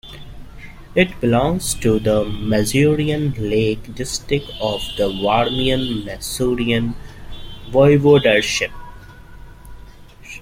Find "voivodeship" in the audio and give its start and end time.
7.69-8.71